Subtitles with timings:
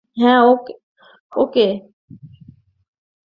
[0.17, 0.35] হ্যা,
[1.33, 1.67] ওকে।